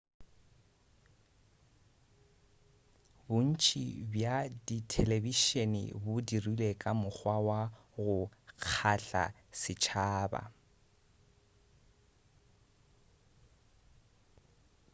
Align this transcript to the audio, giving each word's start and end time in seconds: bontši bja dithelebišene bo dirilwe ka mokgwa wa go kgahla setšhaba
bontši 3.27 3.83
bja 4.11 4.37
dithelebišene 4.67 5.83
bo 6.03 6.15
dirilwe 6.27 6.69
ka 6.81 6.91
mokgwa 7.01 7.35
wa 7.47 7.59
go 7.93 8.07
kgahla 8.61 9.25
setšhaba 9.61 10.41